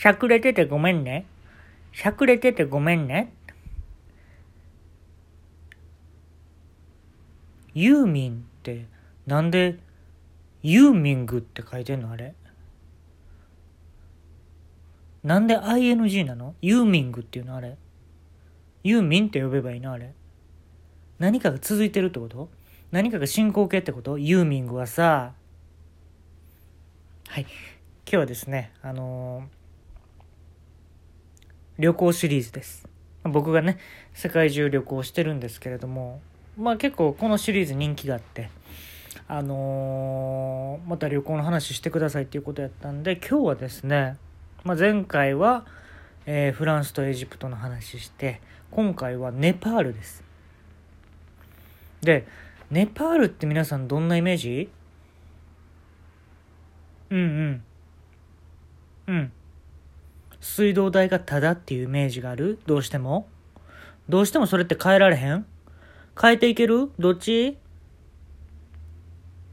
[0.00, 1.26] しゃくれててごめんね。
[1.92, 3.34] しゃくれててごめんね。
[7.74, 8.86] ユーミンって
[9.26, 9.78] なんで
[10.62, 12.32] ユーミングって書いてんのあれ？
[15.22, 16.54] なんで ING なの？
[16.62, 17.76] ユーミングっていうのあれ？
[18.82, 20.14] ユーミンって呼べばいいのあれ？
[21.18, 22.48] 何かが続いてるってこと？
[22.90, 24.16] 何かが進行形ってこと？
[24.16, 25.34] ユーミングはさ。
[27.28, 27.42] はい。
[27.42, 27.50] 今
[28.12, 29.59] 日はですね、あのー、
[31.80, 32.86] 旅行シリーズです。
[33.24, 33.78] 僕がね、
[34.12, 36.20] 世界中旅行してるんですけれども、
[36.58, 38.50] まあ結構このシリーズ人気があって、
[39.26, 44.18] あのー、また旅行の話してくださいっていうことやったんで、今日はですね、
[44.62, 45.64] まあ、前回は、
[46.26, 50.22] えー、フランスとエジプトの話して今回はネパールです。
[52.02, 52.26] で
[52.70, 54.68] ネパールって皆さんどんなイメージ？
[57.08, 57.62] うんうん。
[59.06, 59.32] うん。
[60.40, 62.58] 水道代がタダっていうイメージがある？
[62.66, 63.28] どうしても。
[64.08, 65.46] どうしてもそれって変えられへん？
[66.20, 66.90] 変えていける？
[66.98, 67.58] どっち？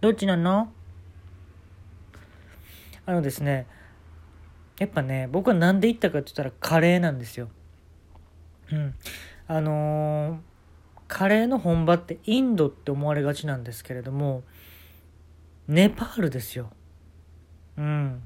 [0.00, 0.70] どっちなの？
[3.06, 3.66] あのですね
[4.78, 7.48] やっぱね僕は何で行ったかって言ったらカレーなんですよ。
[8.72, 8.94] うん、
[9.46, 10.38] あのー、
[11.06, 14.42] カレーの本場ってインドって思われがちなんですけれども
[15.68, 16.70] ネパールですよ。
[17.76, 18.22] うん。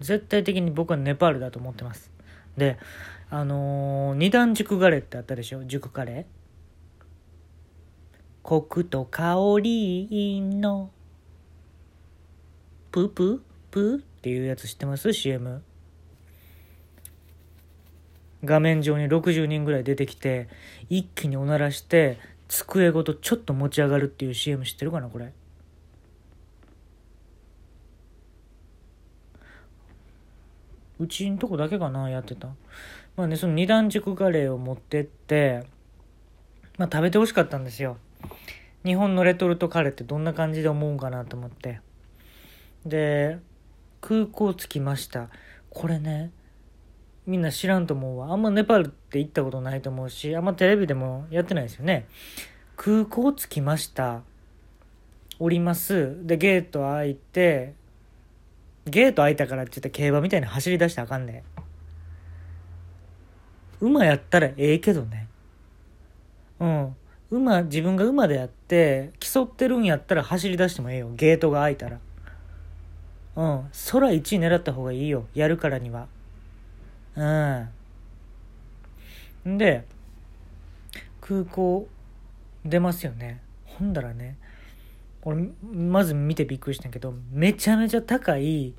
[0.00, 2.10] 絶対的に僕はネパールだと思ってます。
[2.56, 2.78] で、
[3.30, 5.64] あのー、二段熟カレーってあったでしょ？
[5.64, 6.24] 熟カレー。
[8.42, 10.90] コクと香りの
[12.90, 13.40] プープー？
[13.70, 15.62] プーっていうやつ知ってます ?CM。
[18.44, 20.48] 画面上に60人ぐらい出てきて、
[20.88, 25.08] 一気におならして、机ごとちょっと持ち上がるっていう CM 知ってるかな？
[25.08, 25.32] これ。
[30.98, 32.48] うちんとこだけかなやってた。
[33.16, 35.64] まあね、その二段軸カレーを持ってって、
[36.76, 37.96] まあ食べてほしかったんですよ。
[38.84, 41.80] 日本のレトルトカレーってどんな感じで思うんかなと思って。
[42.86, 43.38] で、
[44.00, 45.28] 空港着きました
[45.70, 46.30] これね
[47.26, 52.06] みんな知らんと思うわあんまネパールって行ったことないと思うしあんまテレビでもやってないですよね
[52.76, 54.22] 空港着きました
[55.38, 57.74] 降りますでゲート開いて
[58.90, 61.44] ゲート開いたからって言って競馬みたいに走り出してあかんね
[63.80, 65.28] 馬やったらええけどね
[66.60, 66.96] うん
[67.30, 71.98] 馬自分が馬でやって競ってるんやったら走り出してもええよゲートが開いたら
[73.38, 73.70] うん。
[73.92, 75.28] 空1位狙った方がいいよ。
[75.32, 76.08] やるからには。
[77.14, 77.24] う
[79.48, 79.58] ん。
[79.58, 79.84] で、
[81.20, 81.86] 空港
[82.64, 83.40] 出ますよね。
[83.64, 84.36] ほんだらね、
[85.28, 88.72] 俺、まず見てびっくりしたんけど、めちゃめちゃ高い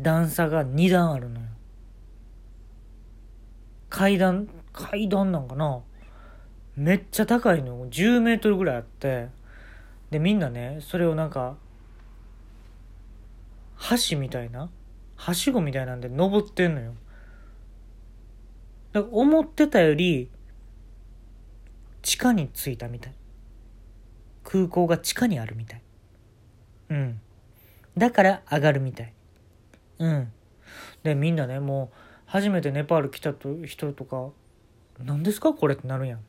[0.00, 1.46] 段差が2段あるのよ。
[3.88, 5.80] 階段、階段なんかな
[6.76, 7.88] めっちゃ高いの。
[7.88, 9.28] 10メートルぐらいあって、
[10.12, 11.56] で、みんなね、それをなんか、
[14.08, 14.70] 橋みたいな
[15.16, 16.94] はしごみたいなんで登ってんのよ。
[18.92, 20.30] だから思ってたより
[22.02, 23.14] 地下に着いたみたい。
[24.50, 25.82] 空港が地下にあるみたい。
[26.88, 27.20] うん。
[27.96, 29.12] だから上がるみたい。
[30.00, 30.32] うん。
[31.04, 31.96] で、みんなね、もう
[32.26, 34.30] 初めてネパール来たと人とか、
[35.04, 36.20] 何ですかこれってなるやん。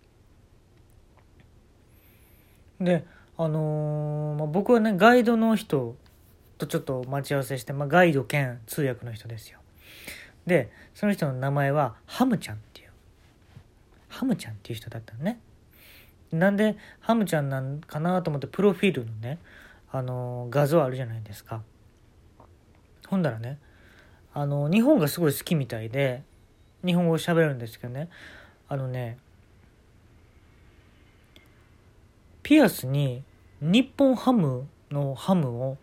[2.84, 3.06] で、
[3.38, 5.96] あのー、まあ、僕はね、ガイドの人
[6.59, 9.58] とちょっと待ち合わせして、まあ、ガイド兼通訳の人ですよ。
[10.46, 12.92] で、その人の名前はハムちゃんっていう。
[14.09, 15.40] ハムちゃんっていう人だったのね。
[16.31, 19.40] なんでハムちゃんなんかなと思ってプロフィールのね、
[19.92, 21.62] あの画像あるじゃないですか。
[23.08, 23.59] ほんだらね、
[24.34, 26.24] あの日本がすごい好きみたいで、
[26.86, 28.09] 日本語を喋るんですけどね、
[28.70, 29.18] あのね、
[32.44, 33.24] ピアスに
[33.59, 35.78] 日本ハムのハムを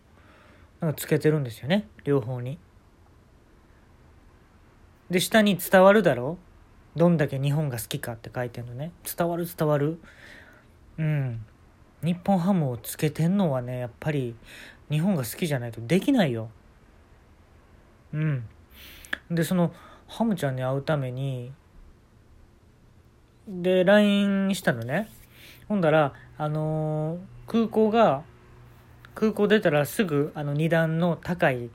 [0.81, 1.87] なんかつけてるんですよね。
[2.03, 2.57] 両方に。
[5.09, 6.37] で下に伝わるだろ
[6.95, 6.99] う。
[6.99, 8.91] どんだけ日本が好きかって書いてんのね。
[9.17, 10.01] 伝わる伝わる。
[10.99, 11.45] うん。
[12.03, 14.35] 日本ハムをつけてんのはねやっぱり
[14.89, 16.49] 日本が好きじゃないとできないよ。
[18.13, 18.43] うん。
[19.31, 19.73] でその
[20.07, 21.51] ハムちゃんに会うために
[23.47, 25.09] で LINE したのね。
[25.67, 28.23] ほんだらあのー、空港が
[29.15, 31.69] 空港出たらすぐあの2段の高い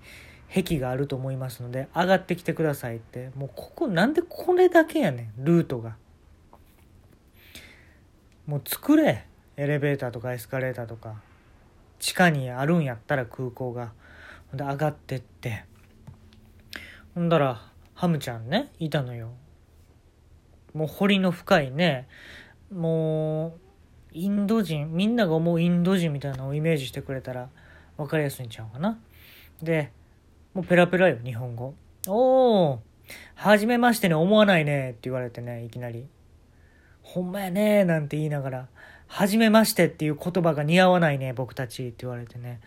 [0.53, 3.31] 壁があると思いますので上がってきてくださいって。
[3.37, 5.97] もうここなんでこれだけやねんルートが。
[8.47, 9.27] もう作れ。
[9.57, 11.21] エレベーターとかエスカレーターとか。
[11.99, 13.93] 地下にあるんやったら空港が。
[14.51, 15.65] ほんで上がってって。
[17.15, 17.63] ほんだら
[17.95, 19.31] ハムちゃんねいたのよ。
[20.75, 22.09] もう彫りの深いね。
[22.73, 23.53] もう
[24.13, 27.49] インド人みんなが思うインド人みたいなのをイメージしてくれたら
[27.97, 28.99] 分かりやすいんちゃうかな。
[29.63, 29.93] で
[30.53, 31.75] もうペラペラよ日本語
[32.07, 32.81] おお
[33.35, 36.07] 初めましてね思わないねって言われてねいきなり。
[37.05, 38.69] ほんまやねなんて言いながら
[39.07, 42.61] 初めましてっていう言葉が似合わないね僕たちって言われてね。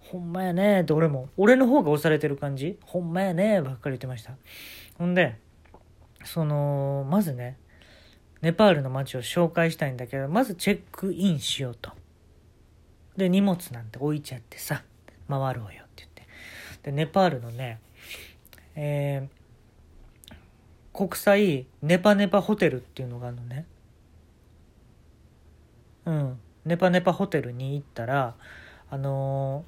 [0.00, 4.32] ほんまやねって俺も俺の方が押されてる感じほんまやねばっかり言ってました。
[4.98, 5.38] ほんで
[6.24, 7.56] そのまずね
[8.42, 11.92] ネパールの街を紹介したいんだけどまずチェックインしようと。
[13.16, 14.82] で荷物なんて置いちゃってさ
[15.28, 16.22] 回ろうよって言って。
[16.82, 17.80] でネパールのね
[18.76, 20.34] えー、
[20.92, 23.66] 国際ネパネパホテルっていうのがあるのね。
[26.06, 26.38] うん。
[26.64, 28.34] ネパネパホテルに行ったら
[28.90, 29.64] あの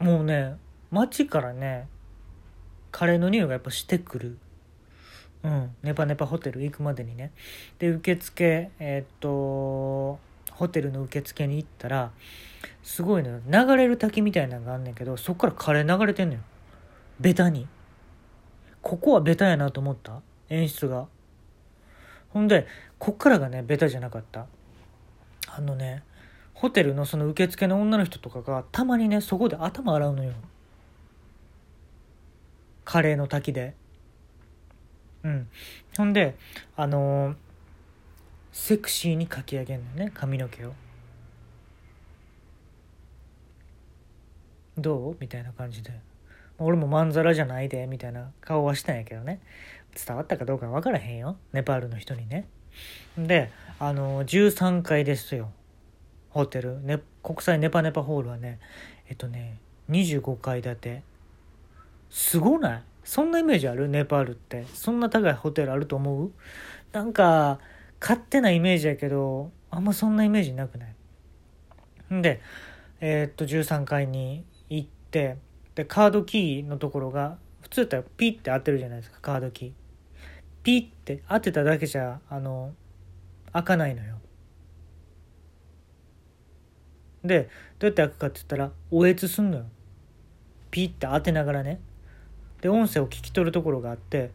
[0.00, 0.56] ー、もうね
[0.90, 1.88] 街からね
[2.90, 4.38] カレーの匂いがやっぱしてくる。
[5.42, 5.74] うん。
[5.82, 7.32] ネパネパホテル行くまでにね。
[7.78, 10.18] で受付えー、っと
[10.52, 12.10] ホテルの受付に行ったら
[12.82, 16.40] すごいのよ流れる滝みたいなのがあんねんけどそっからカレー流れてんのよ。
[17.18, 17.66] ベタに。
[18.82, 20.20] ここはベタやなと思った。
[20.48, 21.06] 演出が。
[22.30, 22.66] ほんで
[22.98, 24.46] こっからがねベタじゃなかった。
[25.56, 26.02] あのね
[26.54, 30.32] ホテルのその受付の女の人とかがたまにねそこで頭洗うのよ。
[32.84, 33.74] カレーの滝で。
[35.22, 35.48] うん。
[35.96, 36.36] ほんで
[36.76, 37.36] あのー、
[38.52, 40.72] セクシーにかき上げんのね髪の毛を。
[44.76, 45.16] どう？
[45.20, 45.92] みたいな感じで。
[46.58, 49.40] 俺もまんざらじゃないでみたいな顔はしたんやけどね。
[49.94, 51.36] 伝わったかどうか分からへんよ。
[51.52, 52.46] ネパールの人にね。
[53.18, 55.50] であの13階ですよ。
[56.30, 58.60] ホテル、ね、国際ネパネパホールはね
[59.08, 59.58] えっとね
[59.90, 61.02] 25階建て。
[62.10, 62.82] すごない？
[63.04, 63.88] そんなイメージある？
[63.88, 64.66] ネパールって。
[64.74, 66.32] そんな高いホテルあると思う？
[66.92, 67.58] なんか
[68.00, 72.14] 勝手なイメージやけどあんまそんなイメージなくない？
[72.14, 72.40] んで
[73.00, 75.36] えー、っと13階に行って
[75.74, 79.72] でカードキーのところが普通だったらピッて当てるじゃないですかカードキー。
[80.62, 82.72] ピッて当てただけじゃあの
[83.52, 84.16] 開かないのよ。
[87.24, 87.48] で
[87.78, 89.64] どうやって開くかって言ったらおえつすんのよ。
[90.70, 91.80] ピッて当てながらね。
[92.60, 94.30] で音声を聞き取るところがあって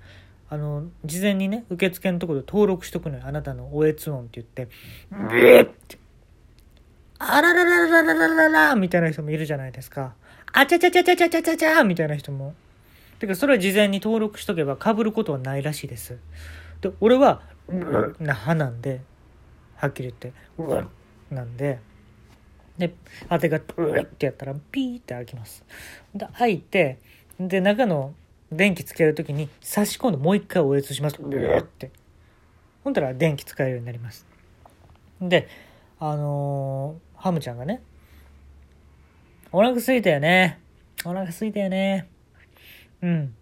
[0.49, 3.23] あの事前にね受付のところで登録しとくのよ。
[3.25, 4.67] あなたのおえつ音って言って。
[5.09, 5.97] ブッて。
[7.17, 10.13] あららららららららみたいな人もいるじゃないですか。
[10.51, 12.53] あちゃちゃちゃちゃちゃちゃちゃちゃみたいな人も
[13.19, 16.17] てかそれは事前に登録しとけばかぶることはないらしいです。
[16.81, 17.41] で俺は
[18.19, 19.01] な歯なんで
[19.75, 20.33] はっきり言って。
[21.31, 21.79] なんで
[22.77, 22.93] で
[23.29, 25.63] 当てがってやったらピーって開きます。
[26.13, 26.99] で開いて
[27.39, 28.13] で中の
[28.51, 31.17] 電気つける時に差し込んでもう一回おえつします。
[31.17, 31.91] って。
[32.83, 34.27] ほんだら電気使えるようになります。
[35.21, 35.47] で
[35.99, 37.81] あのー、ハムちゃんがね
[39.51, 40.59] お腹すいたよね。
[41.05, 42.09] お腹すいたよね。
[43.01, 43.35] うん。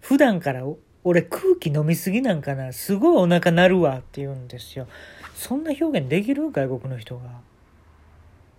[0.00, 0.64] 普段から
[1.04, 4.86] 俺空気飲みすぎなんかなすごいお腹鳴るわって言うんですよ。
[5.34, 7.40] そんな表現できる外国の人が。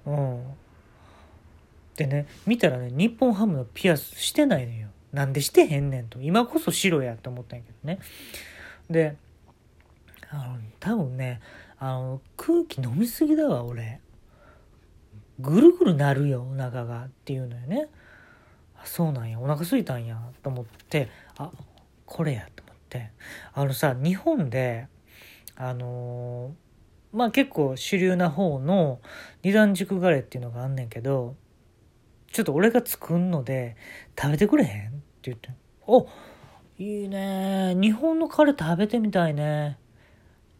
[0.06, 0.44] うん。
[1.95, 4.88] でね見たらね日本ハムのピアスしてないのよ。
[5.12, 6.21] なんでしてへんねんと。
[6.21, 8.00] 今こそ白やと思ったんやけどね。
[8.89, 9.15] で
[10.29, 11.39] あの多分ね
[11.79, 14.00] あの空気飲みすぎだわ俺。
[15.39, 17.05] ぐるぐるなるよお腹が。
[17.05, 17.88] っていうのよね。
[18.88, 21.51] そうなんやお腹すいたんやと思ってあ
[22.06, 23.12] これやと思って
[23.53, 24.88] あのさ日本で
[25.56, 26.67] あのー
[27.13, 29.00] まあ結構主流な方の
[29.44, 31.36] 二段熟ガレーっていうのがあんねんけど、
[32.32, 33.75] ちょっと俺が作んので
[34.20, 35.50] 食べてくれへんって言って。
[35.88, 36.08] お
[36.77, 39.79] いいね日本のカレー食べてみたいね。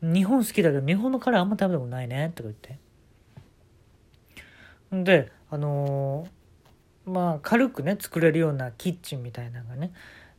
[0.01, 2.79] 日本好きだけど日本のカレーあんま食べたことないねとか言って。
[5.03, 6.29] で、あのー、
[7.07, 9.91] まあ軽くね作れるようなキッチンみたいなのがね、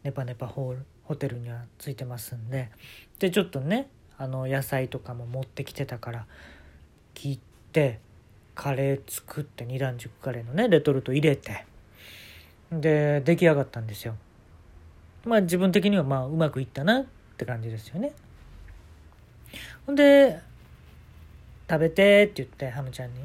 [0.04, 2.70] ネパネパホール、ホテルにはついてますんで、
[3.18, 6.26] で、ちょっとね、あの野菜とかも持ってきてたから
[7.14, 7.38] 切っ
[7.72, 8.00] て
[8.54, 11.64] カレー作って二段熟カレーのねレトルト入れて。
[12.70, 14.14] で出来上がったんですよ。
[15.24, 17.06] まあ自分的にはまあうまくいったなっ
[17.38, 18.12] て感じですよね。
[19.86, 20.38] ほんで
[21.70, 23.20] 食べてって言ってハムちゃんに。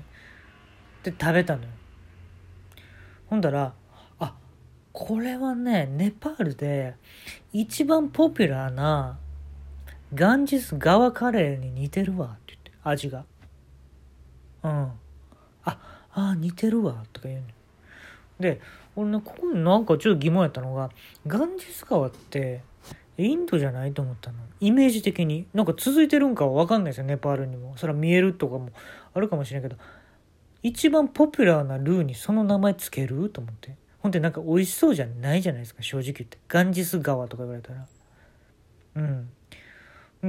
[1.04, 1.70] で食べたのよ。
[3.34, 3.74] ほんだら
[4.20, 4.36] あ
[4.92, 6.94] これはねネパールで
[7.52, 9.18] 一番ポピュラーな
[10.14, 13.26] ガンジス川カレーに似てるわって言って味が。
[14.62, 14.92] うん。
[15.64, 15.80] あ
[16.14, 17.48] あ似てるわとか言うの。
[18.40, 18.62] で
[18.96, 20.92] 俺ねここになんかちょっと疑問やったのが
[21.26, 22.62] ガンジス川って
[23.18, 24.38] インドじゃないと思ったの？
[24.60, 25.48] イメージ的に。
[25.56, 27.74] なんか続いてるんかは分かんないですよネパールにも。
[27.78, 28.70] それは見えるとかも
[29.16, 29.76] あるかもしれんけど
[30.64, 33.30] 一番ポピュラーなルーにその名前つける？
[33.30, 33.76] と思って。
[34.00, 36.38] ほんでなんか美味しそうじゃないじゃないですか正直言って。
[36.48, 37.86] ガンジス川とか言われたら。
[38.96, 39.30] うん。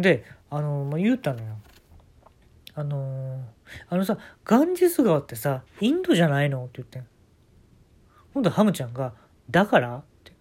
[0.00, 1.57] であの、まあ、言うたのよ。
[2.75, 3.41] あのー
[3.88, 6.64] あのさガンジス川ってさインドじゃないの？
[6.64, 7.07] って言ってん。
[8.35, 9.14] ほんでハムちゃんが
[9.50, 10.33] 「だから?」って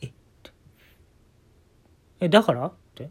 [0.02, 0.06] 「え？
[0.06, 0.50] って。
[2.20, 3.10] えだから?」って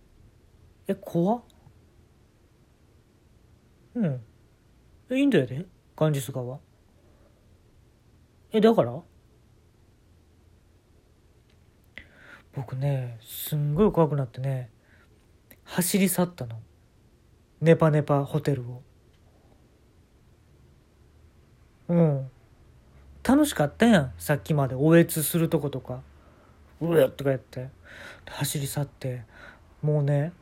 [0.86, 1.42] 「え怖っ?」
[3.94, 4.20] うん。
[5.10, 6.58] インドやでガンジス川。
[8.52, 9.02] えだから？
[12.54, 14.70] 僕ねすんごい怖くなってね
[15.64, 16.60] 走り去ったの。
[17.60, 18.82] ネパネパホテルを。
[21.88, 22.30] うん。
[23.22, 24.74] 楽しかったやんさっきまで。
[24.74, 26.02] おえつするとことか。
[26.80, 27.68] うわとかやって。
[28.26, 29.22] 走り去って。
[29.80, 30.32] もうね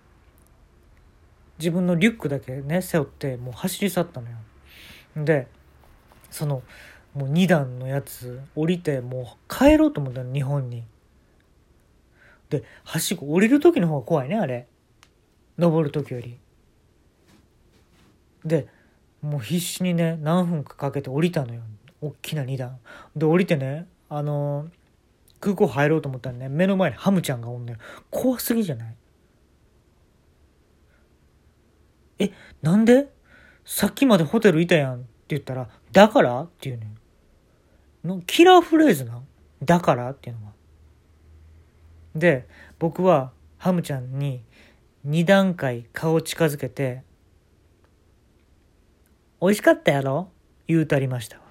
[1.61, 4.37] 自分のリュックだけね背負ってもう走り去ったのよ。
[5.17, 5.47] で
[6.31, 6.62] その
[7.14, 10.85] もう2段のやつ降りてもう帰ろうと思ったの日本に。
[12.49, 14.67] ではしご降りる時の方が怖いねあれ。
[15.59, 16.38] 登る時より。
[18.45, 18.67] で
[19.21, 21.61] もう必死にね何分かかけて降りたのよ
[22.00, 22.79] 大きな2段。
[23.14, 24.71] で降りてねあのー
[25.40, 27.79] 空港入ろうと思ったらね目の前にハムちゃんがおんのよ。
[28.11, 28.95] 怖すぎじゃない？
[32.21, 32.31] え
[32.62, 33.09] なんで？
[33.65, 36.87] さっきまでホテルいたやんって言ったら「だから?」って言うね。
[38.05, 39.27] んのキラーフレーズなん？
[39.65, 40.11] だから？
[40.11, 40.53] っていうのは
[42.15, 42.49] で
[42.79, 44.43] 僕はハムちゃんに
[45.07, 47.03] 2段階顔近づけて
[49.41, 50.31] 「美味しかったやろ?」
[50.67, 51.43] 言うたりましたわ。